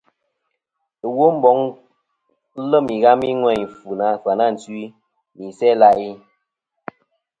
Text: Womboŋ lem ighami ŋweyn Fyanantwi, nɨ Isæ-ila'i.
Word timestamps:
Womboŋ 1.17 1.57
lem 2.69 2.85
ighami 2.95 3.27
ŋweyn 3.41 3.63
Fyanantwi, 4.23 4.83
nɨ 5.35 5.43
Isæ-ila'i. 5.49 6.09